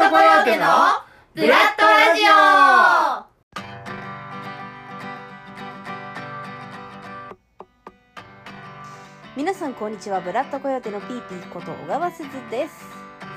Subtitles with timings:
[0.00, 0.64] トコヨーテの
[1.34, 2.32] ブラッドラジオ。
[9.36, 10.22] 皆さんこんにちは。
[10.22, 12.86] ブラッドコヨーテのピーピーこと小川すずです。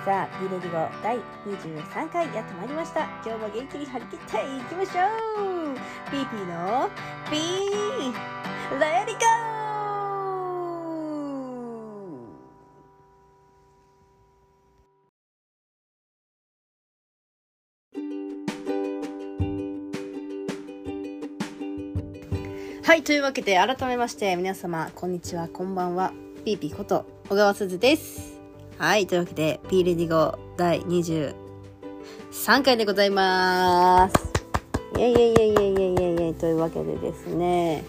[0.06, 3.10] さあ Pれでぃごー第23回やってまいりました。
[3.26, 5.02] 今日も元気に張り切っていきましょ
[5.44, 5.76] う。
[6.12, 6.90] ピーピーの
[7.30, 9.43] Pれでぃごー
[22.94, 26.14] はい、というわけで改めまして皆様こんにちは、こんばんは。
[26.46, 28.40] ピーピーこと小川すずです。
[28.78, 31.34] はい、というわけで P レディゴ第23
[32.64, 34.16] 回でございます。
[34.96, 37.84] イェイイェイイェイイェイイェイイェイイェイというわけでですね。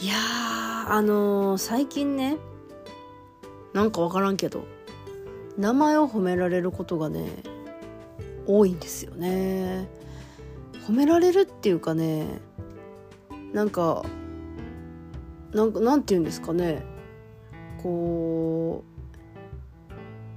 [0.00, 2.38] いやー、あのー最近ね、
[3.74, 4.64] なんかわからんけど、
[5.58, 7.26] 名前を褒められることがね、
[8.46, 9.86] 多いんですよね。
[10.88, 12.40] 褒められるっていうかね、
[13.52, 14.04] なんか
[15.52, 16.82] なんなんて言うんですかね。
[17.82, 18.84] こ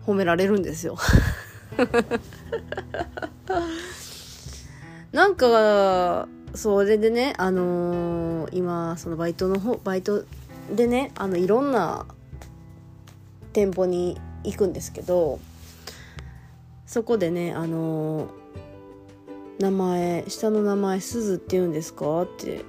[0.06, 0.98] う褒められるんですよ。
[5.12, 10.24] なんかそれでねあのー今そのバイトの方バイト
[10.74, 12.06] でねあのいろんな
[13.54, 15.40] 店舗に行くんですけど
[16.86, 18.30] そこでねあのー
[19.60, 22.66] 名前下の名前すずって言うんですかって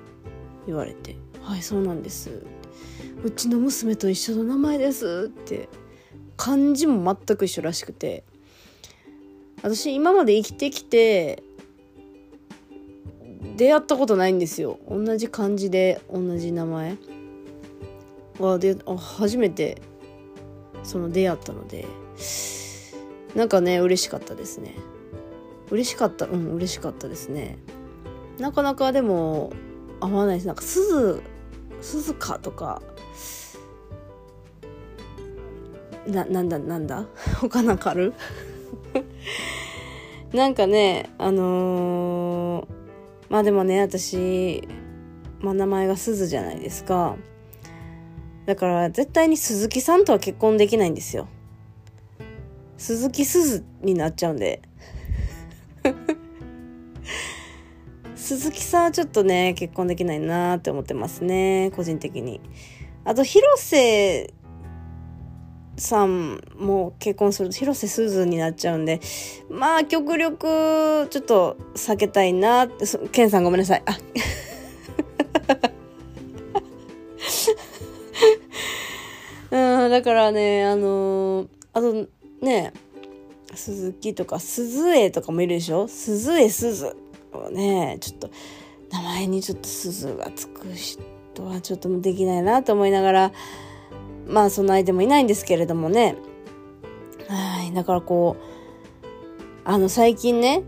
[0.66, 2.42] 言われて「はいそうなんです」
[3.24, 5.68] うちの娘と一緒の名前です」って。
[6.36, 8.24] 漢字も全く一緒らしくて。
[9.62, 11.42] 私今まで生きてきて
[13.56, 14.78] 出会ったことないんですよ。
[14.88, 16.96] 同じ漢字で同じ名前。
[18.38, 19.80] はで初めて
[20.82, 21.86] その出会ったので。
[23.34, 24.76] なんかね嬉しかったですね。
[25.70, 27.58] 嬉しかったうん嬉しかったですね。
[28.38, 29.52] なかなかでも
[30.00, 31.22] 合わないですなんか鈴
[31.80, 32.82] 鈴かとか
[36.06, 37.04] ななんだなんだ？
[37.40, 38.14] 他なんかある？
[40.32, 42.76] なんかねあのー
[43.28, 44.66] まあでもね私、
[45.40, 47.16] まあ、名前が鈴じゃないですか。
[48.46, 51.26] だから絶対に鈴木さんとは結婚できないんですよ。
[52.76, 54.62] 鈴木鈴になっちゃうんで。
[58.26, 62.40] 鈴木さんはちょっとね結婚できないなって思ってますね個人的に。
[63.04, 64.34] あと広瀬
[65.76, 69.00] さんも結婚すると広瀬すずになっちゃうんで
[69.48, 73.82] まあ極力ちょっと避けたいなってケンさんごめんなさい。
[73.86, 73.96] あ
[79.52, 82.08] うんだからねあのーあと
[82.44, 82.72] ね
[83.54, 85.86] 鈴木とか鈴江とかもいるでしょ？
[85.86, 86.96] 鈴江鈴
[87.50, 88.30] ねちょっと
[88.90, 93.32] 名前にちょっと鈴がつく人はちょっとできないなと思いながら
[94.26, 96.16] まあその相手もいないんですけれどもね。
[97.28, 99.06] はいだからこう
[99.64, 100.62] あの最近ね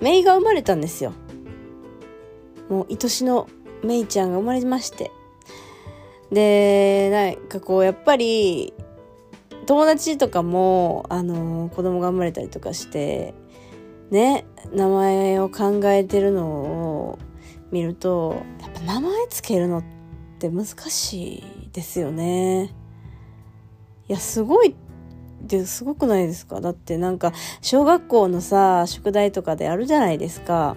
[0.00, 1.12] メイが生まれたんですよ。
[2.68, 3.48] もう愛しの
[3.82, 5.10] メイちゃんが生まれまして。
[6.30, 8.74] でなんかこうやっぱり
[9.66, 13.34] 友達とかもあの子供が生まれたりとかして
[14.14, 17.18] ね名前を考えてるのを
[17.72, 19.84] 見るとやっぱ名前つけるのっ
[20.38, 22.72] て難しいですよね。
[24.08, 24.76] いやすごい
[25.42, 26.60] ですごくないですか？
[26.60, 30.76] だってなんか小学校のさ宿題とかであるじゃないですか。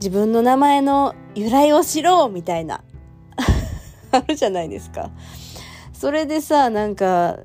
[0.00, 2.82] 自分の名前の由来を知ろうみたいな。
[4.10, 5.10] あるじゃないですか。
[5.92, 7.38] それでさなんか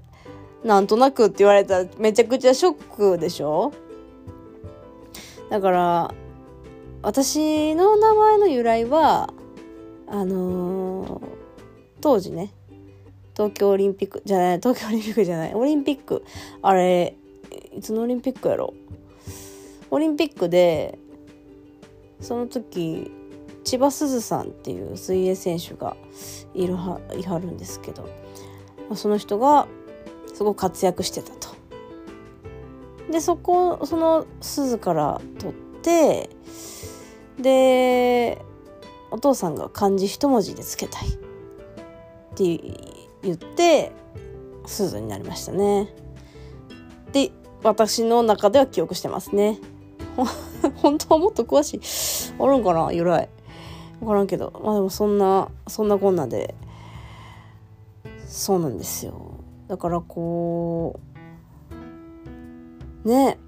[0.64, 3.74] なんとなくって言われたらめちゃくちゃショックでしょ？
[5.50, 6.14] だから
[7.02, 9.34] 私の名前の由来は
[10.08, 11.38] あのー
[12.00, 12.54] 当時ね
[13.36, 16.24] 東京オリンピックじゃない東京オリンピックじゃないオリンピック
[16.62, 17.16] あれ
[17.76, 18.74] いつのオリンピックやろ？
[19.90, 21.00] オリンピックで
[22.22, 23.12] その時
[23.64, 25.98] 千葉すずさんっていう水泳選手が
[26.54, 28.08] いるはいはるんですけど
[28.96, 29.68] その人が
[30.34, 31.47] すごく活躍してたと。
[33.12, 36.30] でそこその鈴から取って
[37.40, 38.42] で
[39.12, 41.12] お父さんが漢字一文字でつけたいっ
[42.36, 42.44] て
[43.24, 43.92] 言って
[44.66, 45.90] 鈴になりましたね。
[47.14, 47.32] で
[47.64, 49.60] 私の中では記憶してますね。
[50.78, 52.92] 本当はもっと詳しいあるんかな？
[52.92, 53.30] 由来。
[54.00, 54.52] 分からんけど。
[54.64, 56.54] まあでもそんなそんなこんなで。
[58.28, 59.14] そうなんですよ。
[59.68, 61.07] だからこう
[63.08, 63.40] ね。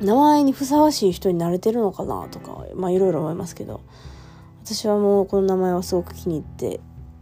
[0.00, 3.82] 名前にふさわしい人になれてるのかなとかまあいろいろ思いますけど。
[4.66, 6.80] 私はもうこの名前はすごく気に入って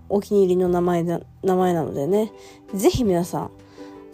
[0.09, 2.33] お気に入りの名前だ名前なのでね。
[2.75, 3.51] 是非皆さん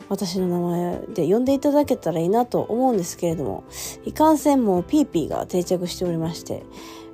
[0.08, 3.62] 私の名前で呼んでいただけたらいいなと思うんですけれども
[4.04, 6.64] いかんせんもピーピーが定着しておりまして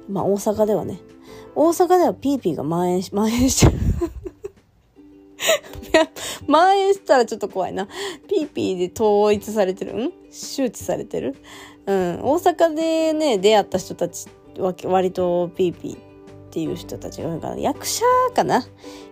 [0.08, 1.00] まあ大阪ではね。
[1.54, 3.78] 大阪ではピーピーが蔓延し蔓延してる
[6.46, 7.88] 蔓延したらちょっと怖いな。
[8.28, 9.94] ピーピーで統一されてる？
[9.94, 10.12] ん？
[10.30, 11.36] 周知されてる？
[11.86, 12.20] うん。
[12.22, 14.28] 大阪でね出会った人たち
[14.58, 15.98] は割とピーピーっ
[16.50, 18.04] ていう人たちが多いかな役者
[18.34, 18.64] かな？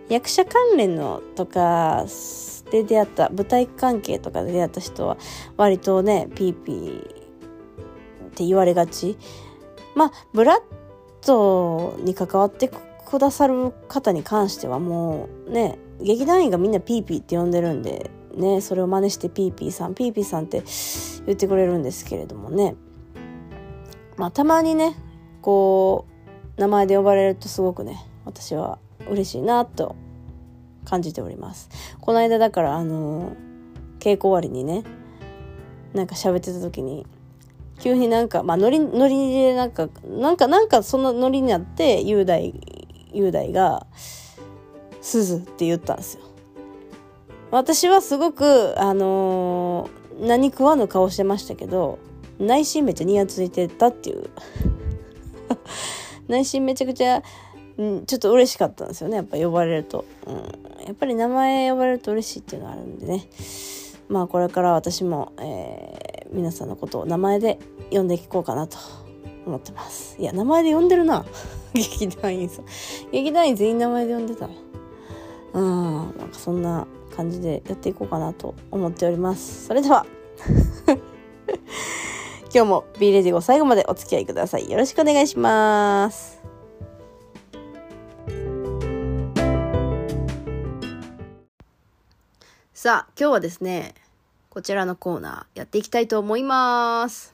[0.09, 2.05] 役者関連のとか
[2.71, 5.17] で出会った舞台関係とかで出会った人は
[5.57, 9.17] 割とねピーピーって言われがち。
[9.95, 10.59] まあブラッ
[11.25, 20.63] ドに関わってくださる方に関してはもうね劇団員がみんなピーピーって呼んでるんでねそれを真似してピーピーさんピーピーさんって
[21.25, 22.75] 言ってくれるんですけれどもね。
[24.17, 24.95] まあたまにね
[25.41, 26.05] こ
[26.57, 29.95] う名前で呼ばれるとすごくね私は嬉しいなと
[30.85, 31.69] 感じております。
[31.99, 33.35] この間だからあの
[33.99, 34.83] 稽古終わりにね
[35.93, 37.05] なんか喋ってた時に
[37.79, 42.53] 急になんかまあノリノリでなんかなんかなんかそのノリになって雄大
[43.13, 43.85] 雄大が
[45.05, 46.21] 「鈴」って言ったんですよ。
[47.51, 51.99] 私はすごくあのー、何食わぬ顔してましたけど
[52.39, 54.29] 内心めっちゃニヤついてたっていう。
[56.27, 57.21] 内心めちゃくちゃ
[57.77, 60.35] うん、ちょっと嬉しかったんですよねやっぱ呼ばれると、うん、
[60.85, 63.27] やっぱり名前呼ばれると嬉しいっていうのがあるんでね。
[64.07, 67.59] まあこれから私も、えー、皆さんのことを名前で
[67.91, 68.77] 呼んでいこうかなと。
[69.45, 70.15] 思ってます。
[70.19, 71.25] いや名前で呼んでるな。
[71.73, 72.65] 劇団員さん。
[73.11, 74.49] 劇団員全員名前で呼んでた
[75.55, 76.85] うんなんかそんな
[77.15, 79.65] 感じでやっていこうかなと思っております。
[79.67, 80.05] それでは。
[82.53, 84.69] 今日も B レディゴ最後までお付き合いください。
[84.69, 86.41] よろしくお願いします。
[92.73, 93.95] さあ、今日はですね、
[94.49, 97.33] こちらのコーナーやっていきたいと思います。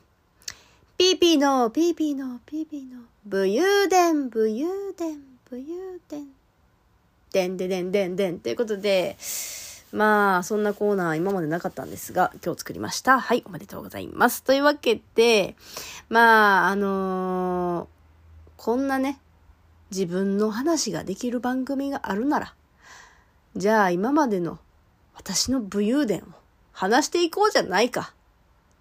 [0.97, 5.19] ピーピーの、ピーピーの、ピーピーの、武勇伝、武勇伝、
[5.49, 6.40] 武勇伝。
[7.31, 8.39] でんでんでんでん。
[8.39, 9.17] ということで、
[9.91, 13.19] まあ、そんなコーナー今までなかったんですが、今日作りました。
[13.19, 14.43] はい、おめでとうございます。
[14.43, 15.55] というわけで、
[16.09, 17.87] まあ、あのー、
[18.57, 19.19] こんなね、
[19.91, 22.53] 自分の話ができる番組があるなら、
[23.55, 24.59] じゃあ今までの
[25.15, 26.23] 私の武勇伝を
[26.71, 28.13] 話していこうじゃないか。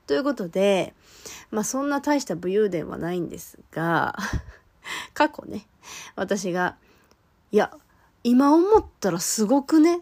[0.06, 0.94] ということで、
[1.50, 4.17] まあそんな大した武勇伝はないんですが、
[5.14, 5.67] 過去ね、
[6.14, 6.76] 私が、
[7.50, 7.73] いや、
[8.23, 9.99] 今思ったらすごくね？
[9.99, 10.01] っ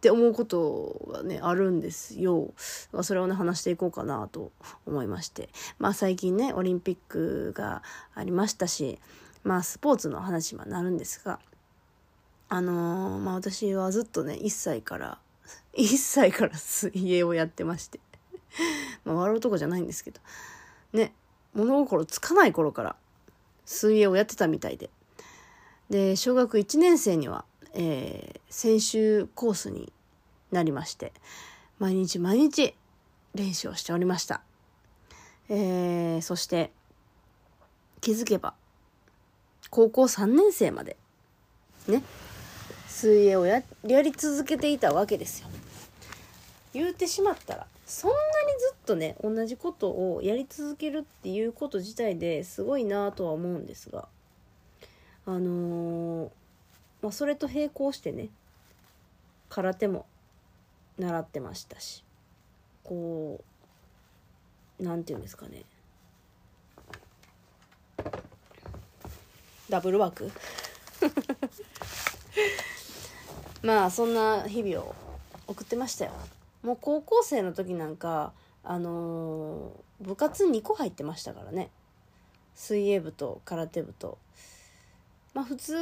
[0.00, 2.52] て思うことがね、あるんですよ。
[2.92, 4.52] まあ、それをね、話していこうかなと
[4.86, 5.48] 思いまして。
[5.78, 7.82] まあ最近ね、オリンピックが
[8.14, 8.98] ありましたし、
[9.42, 11.40] まあスポーツの話にはなるんですが、
[12.48, 15.18] あのー、まあ私はずっとね、1歳から
[15.76, 18.00] 1歳から水泳をやってまして
[19.04, 20.20] まあ笑うとこじゃないんですけど
[20.92, 21.12] ね
[21.54, 22.96] 物心つかない頃から
[23.64, 24.90] 水泳をやってたみたいで
[25.90, 27.44] で小学1年生には、
[27.74, 29.92] えー、先週コースに
[30.50, 31.12] なりまして
[31.78, 32.74] 毎日毎日
[33.34, 34.40] 練習をしておりました、
[35.48, 36.72] えー、そして
[38.00, 38.54] 気づけば
[39.70, 40.96] 高校3年生まで
[41.88, 42.02] ね
[42.88, 45.48] 水泳をややり続けていたわけですよ。
[46.72, 48.20] 言うてしまったらそんなに
[48.58, 54.08] ずっとね同じことをやり続けるっていうこと自体ですごいなとは思うんですが
[55.26, 56.30] あのー、
[57.02, 58.28] まあ、それと並行してね
[59.48, 60.06] 空手も
[60.98, 62.04] 習ってましたし
[62.84, 63.40] こ
[64.80, 65.62] う何て言うんですかね。
[69.68, 70.30] ダブルワーク？
[73.66, 74.94] まあそんな日々を
[75.48, 76.12] 送ってましたよ。
[76.62, 81.70] もう高校生の時なんかあのー、部活2個入ってましたからね。
[82.54, 84.18] 水泳部と空手部と。
[85.36, 85.74] まあ普通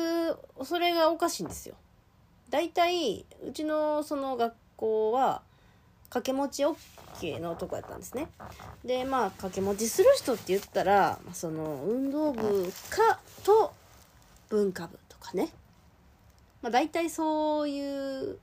[0.64, 1.76] それがおかしいんですよ。
[2.50, 5.42] 大体うちのその学校は
[6.08, 8.26] 掛け持ち OK のとこやったんですね。
[8.84, 13.72] でまあ掛け持ちする人って言ったらその運動部かと
[14.48, 15.50] 文化部とかね。
[16.60, 18.38] まあ大体そういう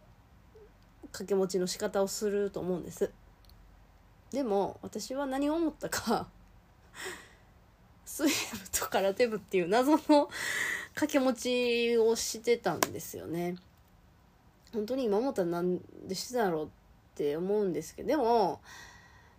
[1.07, 3.11] 掛け持ちの仕方をすると思うんです。
[4.31, 6.27] でも私は何を思ったか
[8.05, 10.29] 水泳部と空手部っていう謎の
[10.93, 13.55] 掛け持ちをしてたんですよね
[14.73, 16.69] 本当に今思ったらなんでしてただろうっ
[17.15, 18.61] て思うんですけどでも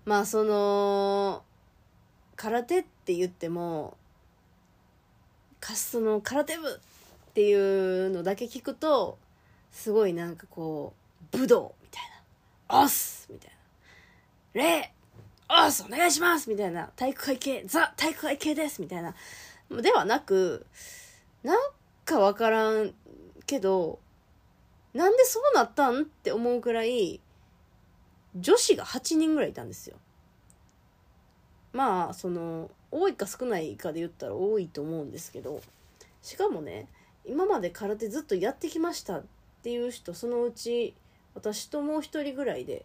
[0.04, 1.42] まあその
[2.36, 3.96] 空手って言っても
[5.60, 9.18] かその空手部っていうのだけ聞くと
[9.70, 10.92] すごいなんかこ
[11.32, 12.02] う武道みたい
[12.68, 13.56] な「オス!」みたいな
[14.68, 14.92] 「礼
[15.66, 19.14] オスお願いします!」みたいな「体育会系ザ体育会系です!」みたいな
[19.70, 20.66] ではなく
[21.42, 21.72] なん
[22.04, 22.94] かわからん
[23.46, 23.98] けど
[24.94, 27.20] なんでそうなったんって思うくらい
[28.36, 29.96] 女子が8人ぐらいいたんですよ。
[31.72, 35.62] まあその多いか少ないかで言ったら多いと思うんですけど
[36.20, 36.86] しかもね
[37.24, 39.24] 今まで空手ずっとやってきましたっ
[39.62, 40.94] ていう人そのうち
[41.34, 42.84] 私ともう一人ぐらいで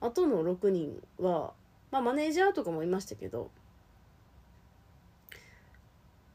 [0.00, 1.54] あとの6人は
[1.90, 3.50] まあマネージャーとかもいましたけど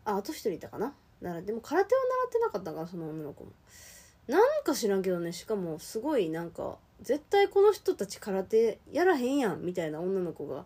[0.03, 3.51] ああと一人いたかなならでも空手は習ってなかったからその女の子も。
[4.27, 10.65] なんか知らんけどねしかもすごいなんか絶対この人たち空手やらへんやんみたいな女の子が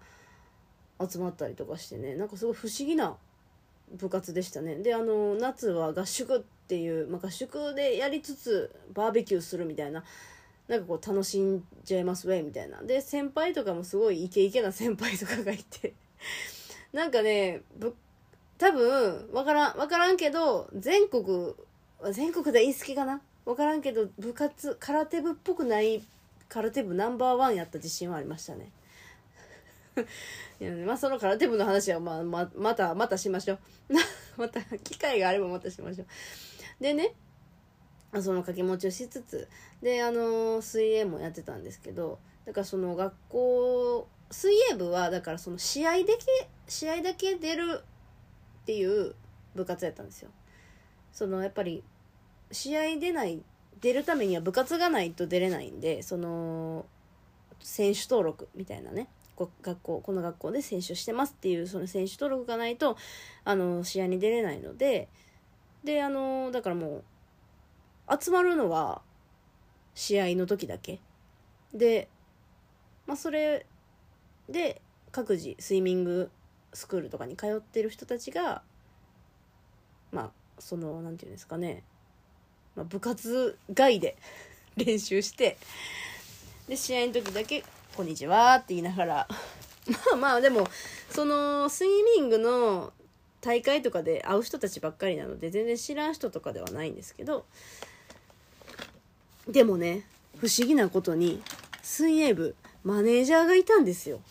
[1.05, 2.15] 集まったりとかしてね。
[2.15, 3.15] なんかすごい不思議な
[3.93, 4.75] 部活でしたね。
[4.77, 10.03] であの夏は合宿っていう、まあ、合宿でやりつつバーベキューするみたいな。
[10.67, 12.81] なんかこう楽しんじゃいますウェイみたいな。
[12.81, 15.93] で先輩とかもすごいイケイケな先輩とかがいて。
[16.91, 17.93] なんかねぶ
[18.57, 21.53] 多分分からん分からんけど全国
[22.11, 23.21] 全国で言い過ぎかな。
[23.45, 26.01] 分からんけど部活空手部っぽくない
[26.49, 28.71] 空手部ナンバーワンやった自信はありましたね。
[30.59, 33.59] いやまあその空手部の話はまあままたまたしましょう。
[34.37, 36.07] また機会があればまたしましょう。
[36.81, 37.13] でね
[38.13, 39.47] その掛け持ちをしつつ
[39.81, 47.83] であの水泳もやってたんですけどだからその学校水泳部はだからその試合だけ試合だけ出る
[48.65, 49.13] っていう
[49.53, 50.31] 部活やったんですよ。
[51.13, 51.83] そのやっぱり
[52.51, 53.43] 試合出ない
[53.79, 56.87] 出るためには部活がないと出れないんでその
[57.59, 59.07] 選手登録みたいなね
[59.61, 62.97] 学校この学校で選手してますっていうその選手登録がないと
[63.43, 65.09] あの試合に出れないので
[65.83, 67.03] であのだからも
[68.09, 69.03] う集まるのは
[69.93, 70.99] 試合の時だけ。
[71.71, 72.09] で
[73.05, 73.67] まあそれ
[74.49, 74.81] で
[75.11, 76.31] 各自スイミング
[76.75, 78.61] スクールとかに通ってる人たちが
[80.11, 81.83] まあその何て言うんですかね、
[82.75, 84.17] まあ、部活外で
[84.77, 85.57] 練習して
[86.67, 87.63] で試合の時だけ
[87.95, 89.27] 「こんにちは」って言いながら。
[89.85, 90.67] まあまあでも
[91.11, 92.91] そのスイミングの
[93.39, 97.45] 大会とかで会う人たちばっかりなので全然知らん人とかではないんですけど。
[99.47, 100.07] でもね
[100.39, 101.43] 不思議なことに
[101.83, 104.21] 水泳部マネージャーがいたんですよ。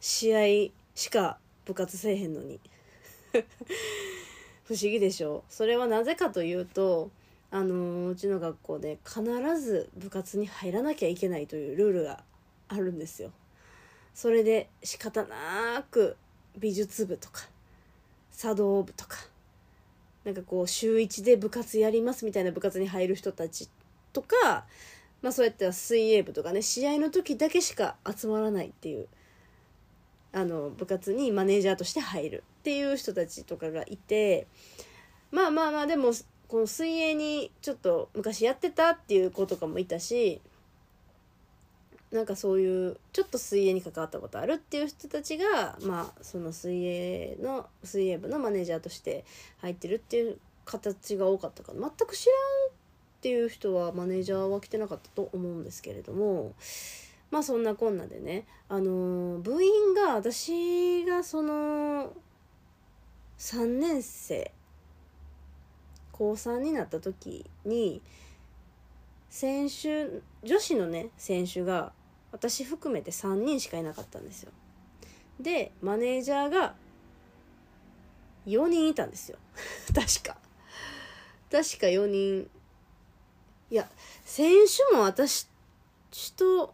[0.00, 2.60] 試合しか部活せえへんのに。
[4.64, 5.44] 不思議でしょ？
[5.48, 7.10] それはなぜかというと
[7.50, 9.22] あのうちの学校で必
[9.60, 12.22] ず部活に入らなきゃいけないというルールが
[12.68, 13.30] あるんですよ。
[14.14, 16.16] それで仕方なく
[16.56, 17.48] 美術部とか
[18.36, 19.16] 茶道部とか
[20.24, 23.68] なんかこう週1で部活やりますみたいな部活に入る人たち
[24.12, 24.66] とか
[25.20, 29.08] まあそうやって水泳部とかね試合の時だけしか集まらないっていう
[30.34, 34.46] あの部活にマネージャーとして入るっていう人たちとかがいて
[35.30, 36.12] まあまあまあでも
[36.48, 40.40] この水泳にちょっと昔やってたっていう子とかもいたし
[42.10, 49.24] なんかそういうちょっと水泳に関わったことあるっていう人たちがまあその水泳の水泳部のマネージャーとして
[49.60, 52.36] 入ってるっていう形が多かったから全く知らん
[52.70, 52.72] っ
[53.20, 56.52] ていう人はマネージャーは来てなかったと思うんですけれども
[57.34, 62.12] まあそんなこんなでねあの部員が私がその
[63.40, 64.52] 3年生
[66.12, 68.00] 高3になった時に
[69.30, 71.90] 選手女子のね選手が
[72.30, 74.52] 私含めて3人しかいなかったんですよ。
[75.40, 76.76] でマネージャーが
[78.46, 79.38] 4人いたんですよ。
[79.92, 80.36] 確か。
[81.50, 82.48] 確か4人。
[83.72, 83.90] いや
[84.24, 84.52] 選
[84.90, 85.48] 手も私
[86.36, 86.72] と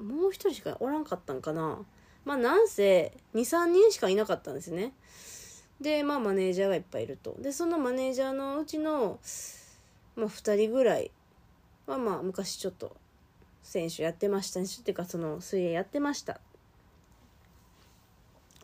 [0.00, 1.78] もう一人しかおらんかったんかな。
[2.24, 4.92] まあなんせ23人しかいなかったんですね。
[5.80, 7.36] でまあマネージャーがいっぱいいると。
[7.38, 9.18] でそのマネージャーのうちの、
[10.16, 11.10] まあ、2人ぐらい
[11.86, 12.96] はまあ昔ちょっと
[13.62, 16.34] 選手やってましたっていうかその水泳やってました。
[16.34, 16.36] っ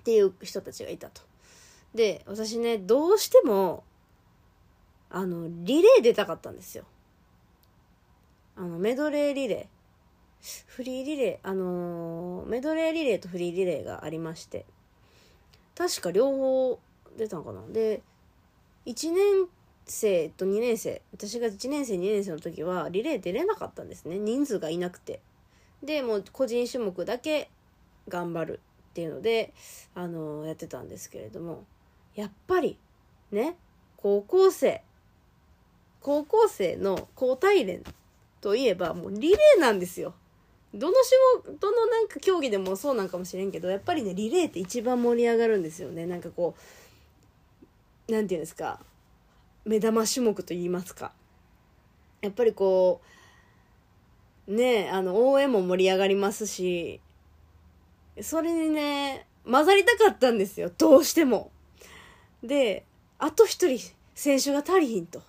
[0.04, 1.22] ていう人たちがいたと。
[1.94, 3.84] で私ねどうしても
[5.10, 6.84] あのリレー出たかったんですよ。
[8.56, 9.73] あのメドレーリレー。
[10.66, 14.66] フリーリレーあのー、メドレーリレーとフリーリレーがありまして
[15.74, 16.78] 確か両方
[17.16, 17.60] 出たのかな。
[17.72, 18.02] で
[18.86, 19.48] 1年
[19.86, 24.18] 生と2年生私が1年生2年生の時はリレー出れなかったんですね。
[24.18, 25.20] 人数がいなくて。
[25.82, 27.50] でもう個人種目だけ
[28.08, 28.60] 頑張る
[28.90, 29.52] っていうので、
[29.94, 31.64] あのやってたんですけれども。
[32.14, 32.78] やっぱり
[33.32, 33.56] ね
[33.96, 34.82] 高校生
[36.00, 37.82] 高校生の高体連
[38.40, 40.14] といえばもうリレーなんですよ。
[40.74, 40.94] どの
[41.44, 46.06] 種目どのなんか競技でもそうなんかもしれんけどやっぱりねリレーって一番盛り上がるんですよね。
[46.06, 46.56] なんかこ
[48.08, 48.80] うなんていうんですか。
[49.64, 51.12] 目玉種目と言いますか。
[52.20, 53.00] やっぱりこ
[54.48, 57.00] うねあの応援も盛り上がりますし
[58.20, 60.70] それにね混ざりたかったんですよ。
[60.76, 61.50] どうしても。
[62.42, 62.84] で
[63.18, 63.78] あと一人
[64.14, 65.22] 選手が足りひんと。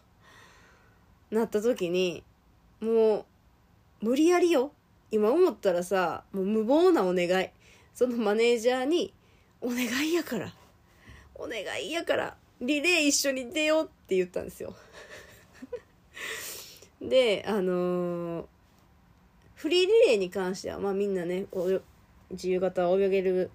[1.31, 2.23] なった時に
[2.79, 3.25] も
[4.01, 4.71] う無理やりよ。
[5.11, 7.49] 今思ったらさもう無謀なお願い。
[7.93, 9.13] そのマネージャーに
[9.61, 10.53] 「お願いやから。
[11.33, 12.37] お願いやから。
[12.61, 14.75] リレー一緒に出よう」って言ったんですよ。
[17.01, 18.45] であのー
[19.55, 21.47] フリーリレーに関してはまあみんなね
[22.29, 23.49] 自由形を泳げる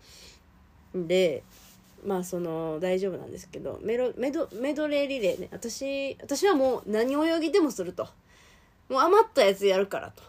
[0.97, 1.45] んで
[2.05, 5.49] まあその大丈夫なんですけどメロメドメドレーリレーね。
[5.53, 8.09] 私私はもう何泳ぎでもすると。
[8.89, 10.23] もう余ったやつやるからと。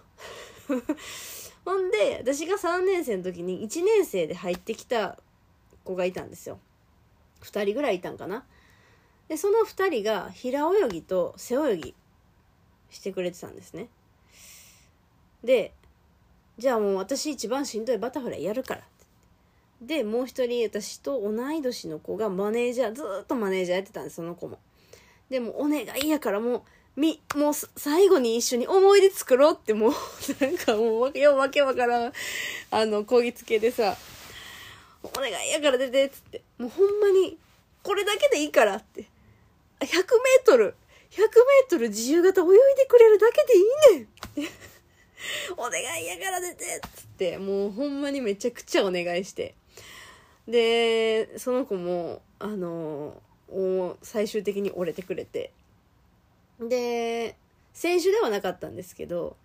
[1.66, 5.18] ほんで私が3年生の時に1年生で入ってきた
[5.84, 6.60] 子がいたんですよ。
[7.42, 8.46] 2人ぐらいいたんかな。
[9.28, 11.96] でその2人が平泳ぎと背泳ぎ
[12.90, 13.90] してくれてたんですね。
[15.44, 15.74] で
[16.58, 18.84] じゃあもう私一番しんどいバタフライやるから
[19.82, 24.60] でもう一人私と同い年の子がマネージャーずっとマネージャーやってたんですその子も。
[25.30, 26.62] でもお願いやからもう
[26.96, 29.94] みもう最後に一緒に思い出作ろうってもう
[30.44, 32.14] なんかもうわけわけわからん
[32.72, 33.98] あのこぎつけでさ
[35.04, 37.38] 「お願いやから出て」っつってもうほんまに
[37.82, 39.06] これだけでいいからって
[39.80, 40.76] 100メートル
[41.12, 44.50] 100メートル自由形泳いでくれるだけでいいねん
[45.58, 49.56] お願いやから出てっつってもうほんまにめちゃくちゃお願いして。
[50.48, 55.52] でその子もあのお最終的に折れてくれて。
[56.62, 57.36] で
[57.74, 59.36] 選手ではなかったんですけど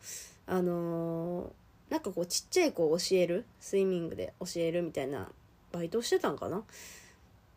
[0.46, 1.52] あの
[1.88, 5.29] なんかこうちっちゃい子を教えるスイミングで教えるみたいな
[5.72, 6.62] バイトをしてたんかな。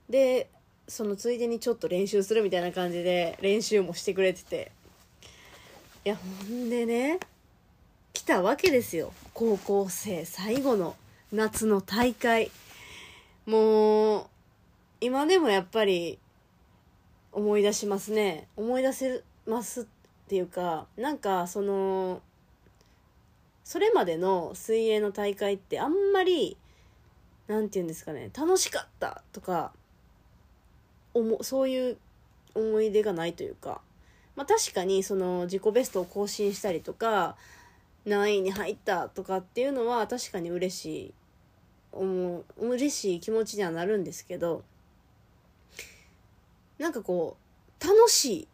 [0.09, 0.49] で
[0.87, 4.71] そのついでにちょっと練習するみたいな感じで練習もしてくれてて。
[6.05, 7.19] いやほんでね
[8.13, 9.13] 来たわけですよ。
[9.33, 10.95] 高校生最後の
[11.31, 12.51] 夏の大会。
[13.45, 14.27] もう
[15.01, 16.19] 今でもやっぱり
[17.31, 18.47] 思い出しますね。
[18.55, 19.85] 思い出せるますっ
[20.27, 22.21] ていうかなんかその
[23.63, 26.57] それまでの水泳の大会ってあんまり
[27.47, 29.71] なんて言うんですかね楽しかったとか
[31.13, 31.97] おもそういう
[32.55, 33.81] 思い出がないというか
[34.35, 37.35] まあ確かにその自己ベストを更新したりとか
[38.05, 41.13] 何位に入ったとかっていうのは確かに嬉しい
[41.91, 44.63] 思う嬉しい気持ちにはなるんですけど
[46.77, 47.35] なんかこ
[47.81, 48.47] う楽しい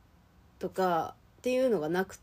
[0.65, 2.17] とかっていうのがなく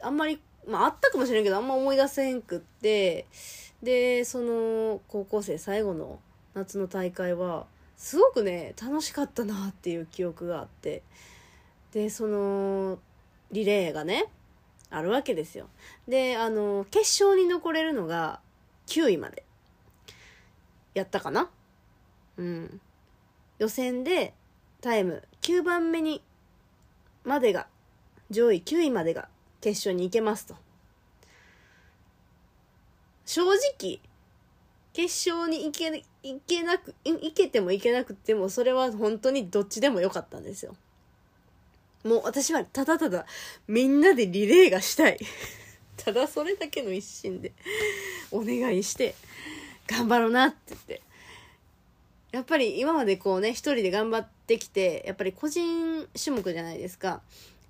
[0.00, 3.26] あんまりまああったかもしれんけどあんま思い出せんくって
[3.82, 6.18] でその高校生最後の
[6.54, 7.66] 夏の大会は
[7.98, 11.02] すごくね楽しかったなっていう記憶があって
[11.92, 12.98] でその
[13.52, 14.24] リレーがね
[14.88, 15.66] あるわけですよ。
[16.08, 18.40] であの決勝に残れるのが
[18.86, 19.44] 9位まで
[20.94, 21.50] やったかな。
[22.38, 22.80] うん。
[23.58, 24.32] 予選で
[24.80, 26.22] タイム9番目に
[27.24, 27.66] までが
[28.30, 29.28] 上位9位までが
[29.60, 30.54] 決勝に行けますと。
[33.26, 34.00] 正直
[34.92, 40.74] 決勝に行け行けなくい行けても行けなくてもそれは本当にどっちでもよかったんですよ。
[42.04, 43.26] もう私はただただ
[43.68, 45.18] みんなでリレーがしたい。
[45.96, 47.52] ただそれだけの一心で
[48.30, 49.14] お願いして
[49.86, 51.02] 頑張ろうなって言って。
[52.32, 57.22] やっぱり今までこうね一人で頑張ってきてやっぱり個人種目じゃないですか。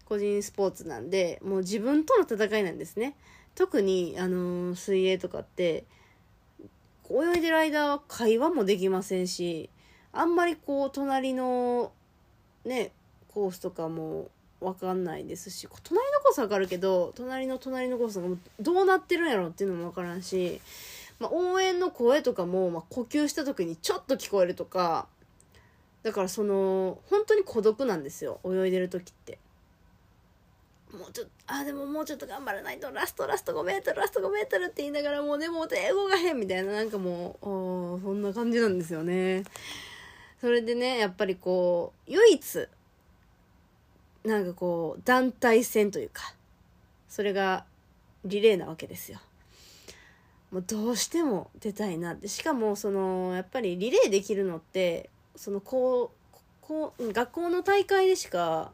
[0.04, 3.14] 個人スポーツなんでもう自分との戦いなんですね。
[3.54, 5.84] 特にあのー水泳とかって
[7.10, 9.68] 泳いでる間は会話もできませんし
[10.12, 11.92] あんまりこう隣の
[12.64, 12.92] ね
[13.28, 14.28] コースとかも
[14.60, 18.28] 分かんないですし隣のコース分かるけど隣の隣のコースが
[18.60, 20.60] どうなってるんやろっていうのも分からんし、
[21.20, 25.06] まあ、応援の声とかも、まあ、呼吸した時にちょっと聞こえるとか
[26.02, 29.38] だからその本当に孤独なんですよ泳いでる時って。
[30.92, 39.44] もうちょっと、あ、でももうちょっと頑張らないと、ラストラスト5メートル、ラスト5メートルって言いながら、もうでも手動がへんみたいな、なんかもう、そんな感じなんですよね。
[40.40, 42.68] それでね、やっぱりこう、唯一、
[44.24, 46.34] なんかこう、団体戦というか、
[47.08, 47.64] それが
[48.24, 49.20] リレーなわけですよ。
[50.50, 52.28] もうどうしても出たいなって。
[52.28, 58.72] しかもそのやっぱりリレーできるのってそのこうこう学校の大会でしか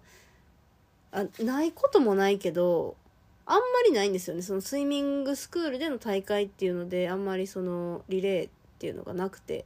[1.13, 2.97] あないこともないけど
[3.45, 4.43] あんまりないんですよね。
[4.43, 9.65] そのスイミングスクールでの大会っていうのであんまりそのリレーっていうのがなくて。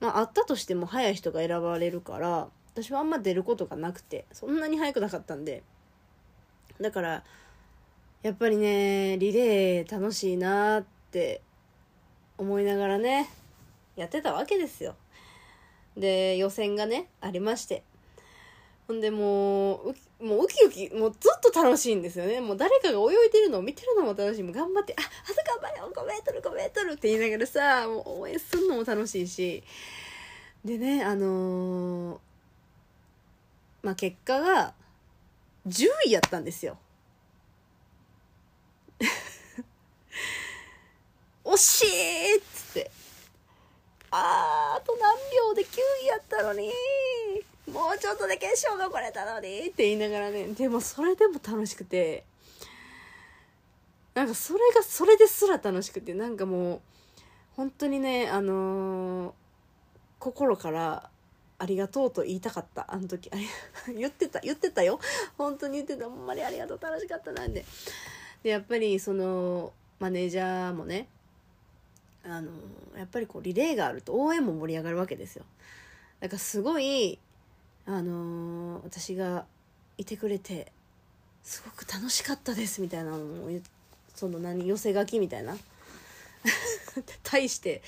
[0.00, 4.24] まああったとしても早い人が選ばれるから私はあんま出ることがなくて。
[4.32, 5.62] そんなに早くなかったんで。
[6.80, 7.22] だから
[8.22, 11.42] やっぱりねリレー楽しいなってって
[12.38, 13.28] 思いながらね
[13.96, 14.94] やってたわけですよ
[15.94, 17.82] で予選がねありまして
[18.88, 22.40] ほんでもう、もうウキウキ、もうずっと楽しいんですよね。
[22.40, 24.42] もう誰かが泳いでるのを見てるのも楽しい。
[24.42, 29.62] もう頑張って、あ、あと頑張れよ !5 メートル、5メートルって言いながらさ、もう応援するのも楽しいし。
[30.64, 32.18] でね、あのー、
[33.82, 34.74] まあ、結果が、
[35.68, 36.76] 10位やったんですよ。
[41.44, 42.90] 惜しいっつって。
[44.10, 45.16] あー、あと何
[45.48, 45.66] 秒で9
[46.04, 46.70] 位やったのに。
[47.70, 52.24] もうちょっとで決勝残れたのにって言いながらね、でもそれでも楽しくて、
[54.14, 56.80] なんかそれがそれですら楽しくて、なんかもう、
[57.56, 59.32] 本当にね、あのー、
[60.18, 61.10] 心から
[61.58, 63.30] ありがとうと言いたかった、あの時。
[63.30, 63.36] あ
[63.96, 64.98] 言ってた、言ってたよ。
[65.38, 66.06] 本当に言ってた。
[66.06, 67.64] ほんまにありがとう、楽しかったなんで。
[68.42, 71.08] で、やっぱりその、マネージャーもね、
[72.24, 72.50] あの、
[72.96, 75.44] やっぱりこうリレーがあると応援も盛り上がるわけですよ。
[76.20, 77.18] だからすごい
[77.86, 79.44] あの、私が
[79.98, 80.72] いてくれて
[81.42, 83.50] すごく楽しかったですみたいなのを
[84.14, 85.56] その何寄せ書きみたいな
[87.22, 87.82] 対して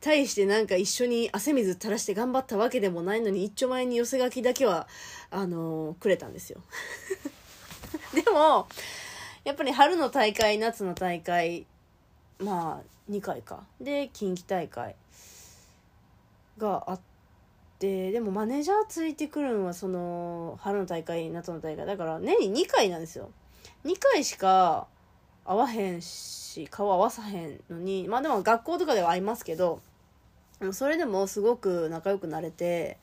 [0.00, 4.88] 対してなんか一緒に汗水垂らして頑張ったわけでもないのに一丁前に寄せ書きだけは
[5.30, 6.60] あの、くれたんですよ
[8.14, 8.68] でも
[9.44, 11.66] やっぱり春の大会夏の大会
[12.38, 13.64] まあ2回か。
[13.80, 14.94] で近畿大会
[16.58, 17.00] があっ
[17.78, 21.86] てでもマネージャーついてくるのはその春の大会夏の大会。
[21.86, 23.30] だから年に2回なんですよ。
[23.84, 24.86] 2回しか
[25.44, 29.80] 会わへんし顔合わさへんのにまあでも学校とかでは会いますけど
[30.72, 32.98] それでもすごく仲良くなれて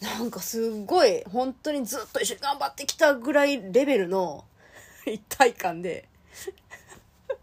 [0.00, 4.44] なんかすごい本当にずっと一緒に頑張ってきたぐらいレベルの
[5.04, 6.08] 一体感で。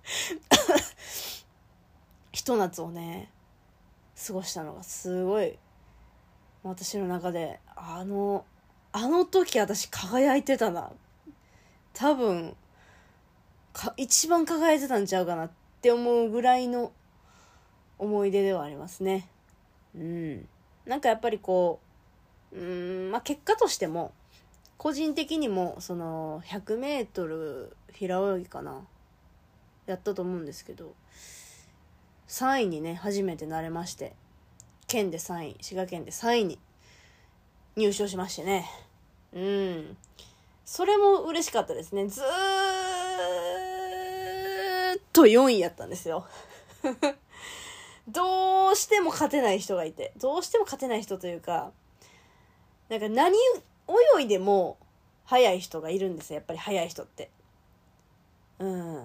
[2.31, 3.31] ひと夏をね
[4.27, 5.57] 過ごしたのがすごい
[6.63, 8.45] 私の中であの
[8.91, 10.91] あの時私輝いてたな。
[11.93, 12.55] 多分
[13.73, 16.91] か一番輝いてたんちゃうかなって思うぐらいの
[17.97, 19.27] 思い出ではありますね。
[19.95, 20.47] うん。
[20.85, 21.79] なんかやっぱりこ
[22.51, 24.13] ううんまあ結果としても
[24.77, 28.85] 個人的にもその 100m 平泳ぎかな。
[29.87, 30.93] やったと思うんですけど
[32.27, 34.13] 3位にね初めてなれまして
[34.87, 36.59] 県で3位、滋賀県で3位に
[37.75, 38.69] 入賞しましてね。
[39.33, 39.97] うん。
[40.65, 42.07] それも嬉しかったですね。
[42.07, 42.25] ずー
[44.97, 46.25] っと4位やったんですよ。
[48.07, 51.73] どうしても勝てない人がいて、どうしても勝てない人というか、
[52.87, 53.37] なんか何
[54.17, 54.77] 泳いでも
[55.25, 56.35] 速い人がいるんですよ。
[56.35, 57.29] やっぱり速い人って。
[58.59, 59.03] うん。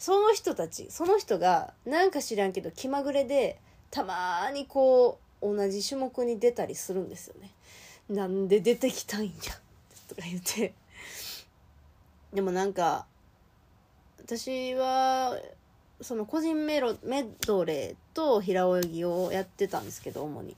[0.00, 3.60] その人たち、その人が、なんか知らんけど気まぐれで、
[3.92, 7.50] たまにこう同じ種目に出たりするんですよね。
[8.10, 9.30] なんで出てきたんや
[10.08, 10.74] とか言って
[12.32, 13.06] でもなんか
[14.18, 15.38] 私は
[16.00, 20.56] その個人メロメドレーと平泳ぎをやってたんですけど主に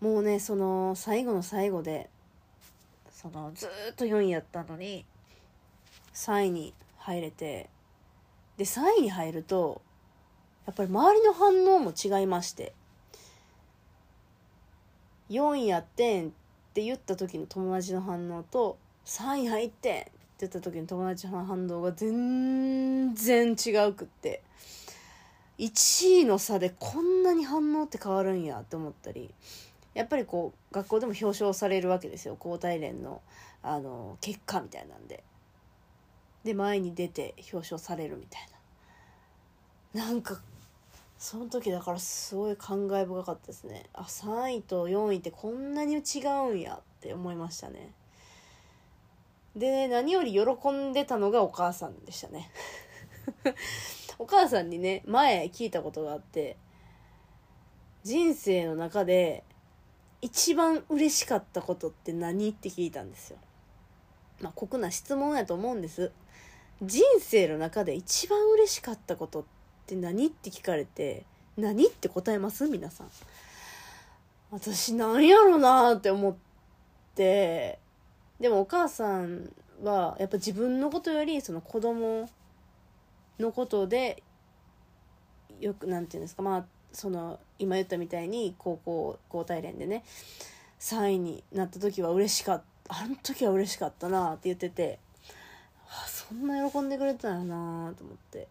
[0.00, 2.08] もうねその最後の最後で
[3.10, 5.04] そのずっと4位やったのに
[6.14, 7.68] 3位に入れて
[8.56, 9.82] で3位に入ると
[10.66, 12.74] やっぱり周りの反応も違いまして
[15.30, 16.30] 4位やってんっ
[16.74, 20.10] て言った時の友達の反応と3位入ってんって
[20.40, 24.42] 言った時の友達の反応が全然違うくって
[25.58, 29.32] 1位の差でこんなに反応って変わるんやって思ったり
[29.94, 32.36] やっぱりこう学校でも表彰されるわけですよ。
[32.38, 33.22] 高体連の
[33.62, 35.24] あの結果みたいなんで。
[36.44, 38.42] で前に出て表彰されるみたい
[39.94, 40.04] な。
[40.06, 40.40] なんか
[41.18, 43.84] その時だからすごい感慨深かったですね。
[43.92, 45.98] あ3位と4位ってこんなに違
[46.50, 47.92] うんやって思いましたね。
[49.54, 52.50] で何より喜んでたのがお母さんでしたね。
[54.18, 56.56] お母さんにね前聞いたことがあって
[58.02, 59.44] 人生の中で
[60.22, 63.38] 一番嬉しかったことって何って聞いたんですよ。
[64.40, 66.12] まあ酷な質問やと思うんです。
[66.82, 69.44] 人生の中で一番嬉しかったことっ
[69.86, 70.28] て何？
[70.28, 71.24] って聞かれて
[71.58, 72.66] 何って答えます？
[72.66, 73.10] 皆さん。
[74.50, 76.34] 私なんやろなって思っ
[77.14, 77.78] て。
[78.40, 82.30] でもお母さんはやっぱ自分のことよりその子供
[83.38, 84.22] のことで
[85.60, 86.42] よくなんていうんですか？
[86.42, 90.02] まあその今言ったみたいに高校高体連でね
[90.80, 92.94] 3位になった時は嬉しかった。
[93.02, 94.98] あの時は嬉しかったなって言ってて。
[95.90, 98.48] あそんな喜んでくれたんやなと思って。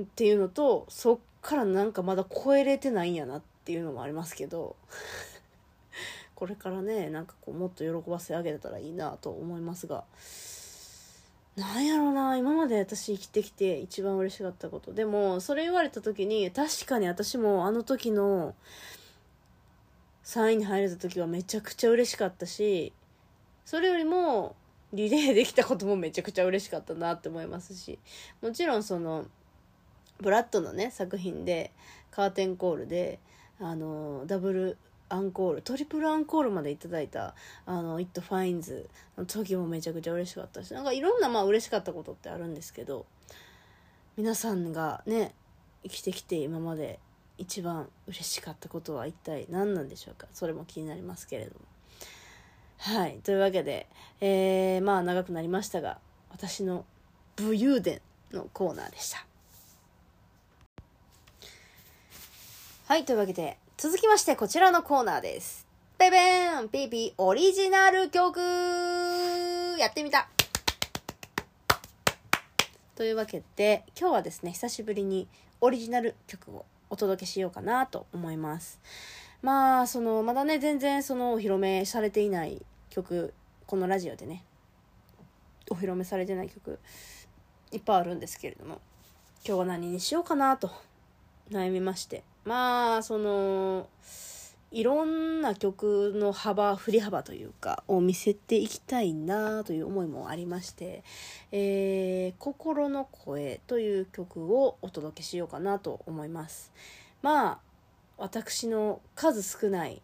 [0.00, 4.76] っていうのとそっからなんかまだ超えれてないんやなっていうのもありますけど
[6.36, 10.04] これからねなんかこうもっと喜ばせてあげれたらいいなと思いますが。
[11.56, 14.92] なんやろうな今まで私生きてきて一番嬉しかったこと。
[14.92, 18.54] でもそれ言われた時に確かに私もあの時の
[20.22, 22.92] 3位に入れた時はめちゃくちゃ嬉しかったし
[23.64, 24.54] それよりも
[24.92, 27.98] リレーできたこともめちゃくちゃ嬉しかったなって思いますし
[28.40, 29.26] もちろんその
[30.20, 31.72] ブラッドのね作品で
[32.10, 33.18] カーテンコールで
[33.60, 34.78] あのダブル
[35.10, 37.34] アンコールトリプルアンコールまでいただいた
[37.66, 43.06] あの「It Finds」の時もめちゃくちゃ嬉しかったしなんかいろんなまあ嬉しかったことってあるんですけど
[44.16, 45.34] 皆さんがね
[45.82, 46.98] 生きてきて今まで
[47.38, 50.26] 一番嬉しかったことは一体何なんでしょうか？
[50.32, 51.60] それも気になりますけれども。
[52.78, 53.18] はい。
[53.24, 53.86] というわけで、
[54.20, 55.98] えー、まあ長くなりましたが
[56.30, 56.84] 私の
[57.36, 58.00] 武勇伝
[58.32, 59.26] のコーナーでした。
[62.86, 63.04] はい。
[63.04, 65.66] というわけで続きましてこちらのコーナーです。
[65.98, 68.40] ベベーンピーピーオリジナル曲。
[69.78, 70.28] やってみた。
[72.94, 75.28] というわけで今日はですね久しぶりに
[75.60, 78.80] オリジナル曲をお届けしようかなと思います。
[79.42, 83.34] まあそのまだね全然そのお披露目されていない曲
[83.66, 84.44] このラジオでね
[85.70, 86.78] お披露目されてない曲
[87.72, 88.80] いっぱいあるんですけれども
[89.46, 90.70] 今日は何にしようかなと
[91.50, 93.88] 悩みましてまあその
[94.70, 101.04] いろんな曲の幅振り幅というかを見せていきたいなという思いもありまして
[101.52, 106.72] 「えー、心の声」という曲をお届けしようかなと思います。
[107.22, 107.58] まあ
[108.18, 110.02] 私の数少ない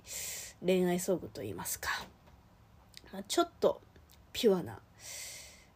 [0.65, 1.91] 恋愛ソングといいますか、
[3.15, 3.81] まあ、ちょっと
[4.33, 4.81] ピュアな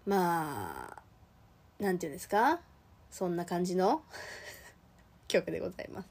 [0.05, 2.59] まあなんていうんですか？
[3.12, 4.03] そんな感じの
[5.29, 6.09] 曲でございます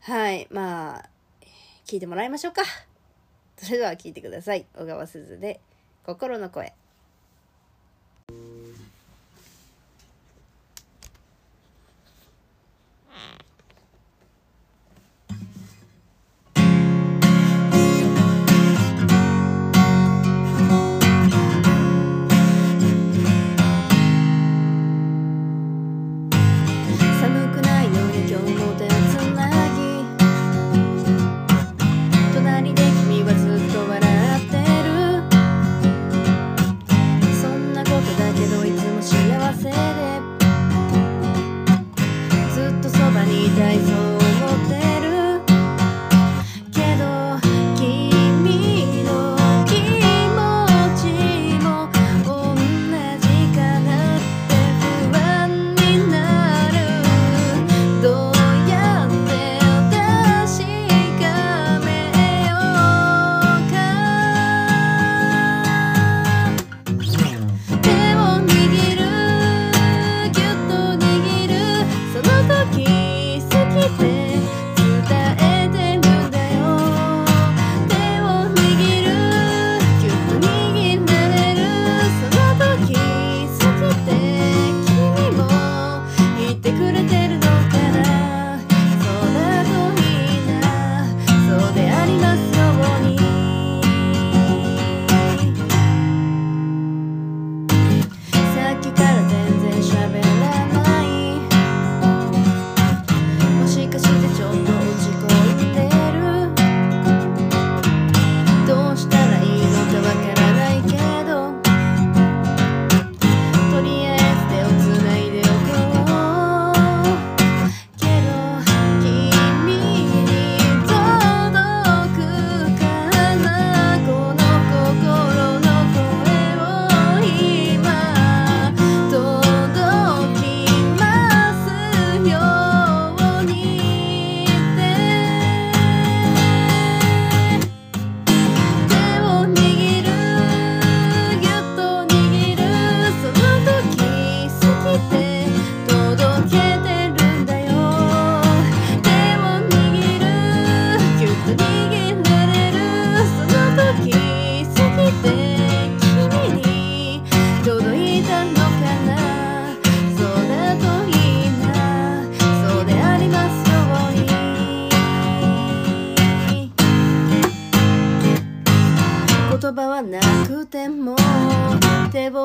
[0.00, 0.48] はい。
[0.50, 1.10] まあ、
[1.86, 2.62] 聞いてもらいましょうか。
[3.56, 4.66] それでは聞いてください。
[4.74, 5.60] 小川すずで、
[6.02, 6.74] 心の声。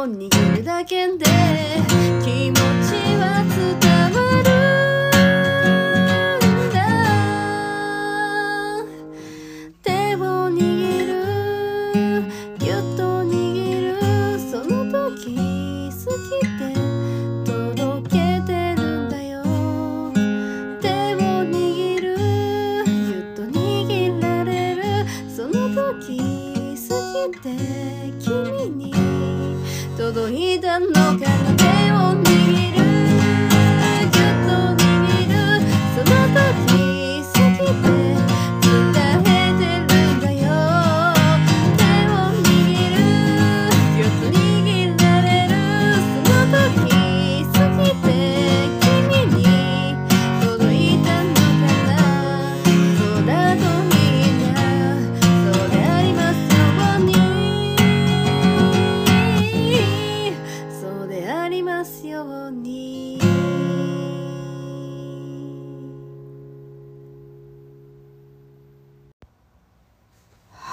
[0.06, 1.26] 握るだけで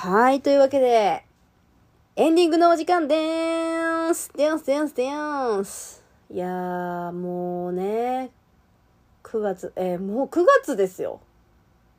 [0.03, 1.27] はい、というわけで、
[2.17, 4.33] エンディングのお時間でーす。
[4.35, 6.03] でーす、でーす、でーす。
[6.31, 8.31] いやー、もうね、
[9.23, 11.21] 9月、えーもう9月ですよ。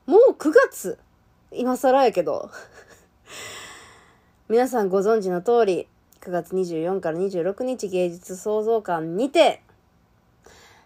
[0.07, 0.97] もう9月。
[1.51, 2.49] 今更やけど。
[4.49, 5.87] 皆さんご存知の通り、
[6.21, 9.61] 9月24から26日芸術創造館にて、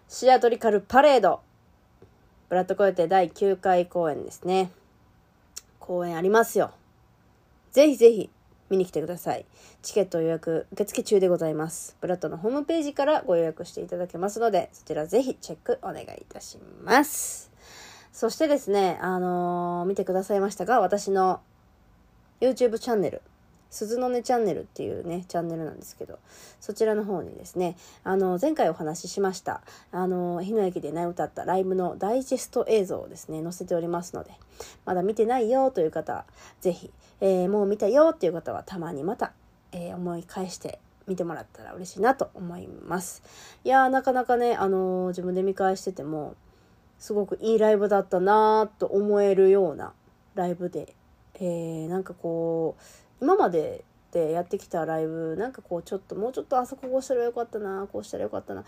[0.06, 1.40] シアトリカルパレード、
[2.50, 4.70] ブラッドコヨテ第9回公演ですね。
[5.80, 6.72] 公演ありますよ。
[7.76, 8.30] ぜひぜひ
[8.70, 9.44] 見に来てください。
[9.82, 11.94] チケット予約受付中でございます。
[12.00, 17.50] ブラッドのホームページからご予約していただけますので、そちらぜひチェックお願いいたします。
[18.14, 21.42] そしてですね、あのー見てくださいましたが、私の
[22.40, 23.20] YouTube チャンネル、
[23.70, 26.18] 鈴の音チャンネルっていうね、チャンネルなんですけど、
[26.60, 34.30] そちらの方にですね、あの、前回お話ししました、あの、日野駅でね、歌ったライブのダイジェスト映像をですね、載せておりますので、
[34.84, 36.24] まだ見てないよという方、
[36.60, 39.32] ぜひ、えーもう見たよっていう方はたまにまた、
[39.72, 43.22] えー思い返して見てもらったら嬉しいなと思います。
[43.64, 46.34] いやー、なかなかね、あのー自分で見返してても、
[46.98, 49.92] すごくいいライブだったなーと思えるような
[50.34, 50.94] ライブで、
[51.34, 52.82] えーなんかこう、
[53.20, 58.64] 今まででやってきたライブ、なんかこうちょっと、もうちょっとあそここうしたらよかったな、こうしたらよかったな。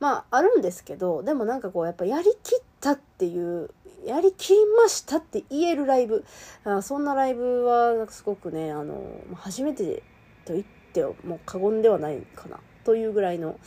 [0.00, 3.70] まあ、あるんですけど、でもなんかこう、やっぱやりきったっていう、
[4.04, 6.24] やりきりましたって言えるライブ。
[6.64, 9.00] あそんなライブは、なんかすごくね、あの、
[9.34, 10.02] 初めて
[10.44, 13.58] と言ってもう過言ではないかな、というぐらいの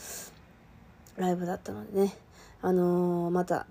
[1.15, 2.15] ライブだったのでね、
[2.61, 3.65] あのーまた、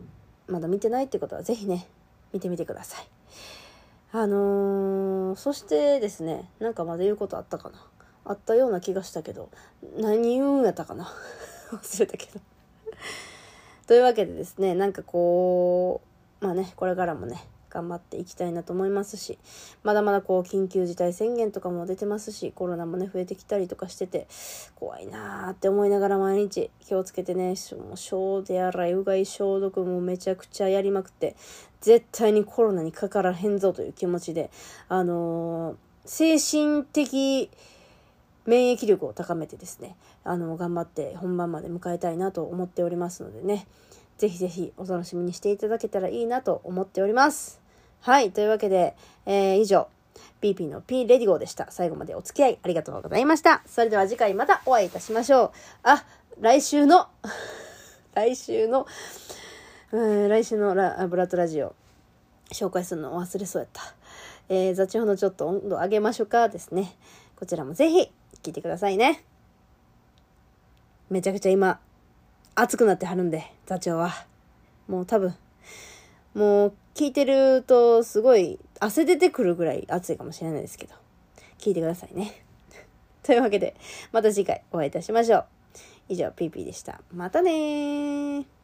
[0.49, 1.87] まだ見てないってことはぜひね、
[2.33, 3.16] 見てみてください。
[4.19, 7.87] あのーそしてですね、なんかまだ言うことあったかな。
[8.25, 9.51] あったような気がしたけど、
[9.99, 11.07] 何言うんやったかな。
[11.71, 12.41] 忘れたけど。
[13.87, 16.01] というわけでですね、なんかこ
[16.41, 17.47] う、まあね、これからもね、
[17.77, 19.39] 頑張っていきたいなと思いますし、
[19.83, 24.27] まだまだこう、緊急事態宣言とかも出てますし、コロナもね、増えてきたりとかしてて、
[24.75, 31.37] 怖いなーって思いながら毎日気をつけてね、もう小手洗い、うがい消毒もめちゃくちゃやりまくって、
[31.83, 34.51] 絶対にコロナにかからへんぞという気持ちで、
[34.89, 37.51] あのー精神的
[38.47, 43.67] 免疫力を高めてですね、あの、頑張って本番まで迎えたいなと思っておりますのでね、
[44.17, 47.66] ぜひぜひお楽しみにしていただけたらいいなと思っております。
[48.07, 48.95] はい、というわけで、
[49.27, 49.89] えー以上、
[50.41, 51.73] PP の P レディゴーでした。
[51.73, 53.65] 最後までお付き合いありがとうございました。
[53.67, 55.51] それでは次回またお会いいたしましょう。
[55.83, 56.05] あ、
[56.41, 57.09] 来週の、
[58.15, 58.87] 来週の、
[59.91, 61.75] うん来週のラブラッドラジオ、
[62.53, 63.83] 紹介するの忘れそうやった。
[64.51, 66.95] えー、雑音のちょっと温度上げましょうかですね。
[67.35, 69.25] こちらもぜひ聞いてくださいね。
[71.11, 71.81] めちゃくちゃ今、
[72.55, 74.13] 暑くなってはるんで、座長は。
[74.87, 75.35] もう多分、
[76.35, 80.95] もう聞いてるとすごい汗出てくるぐらい暑いかもしれないですけど、
[81.59, 82.43] 聞いてくださいね。
[83.23, 83.77] というわけで、
[84.13, 85.45] また次回お会いいたしましょう。
[86.09, 87.03] 以上、ピーピーでした。
[87.13, 88.56] またね。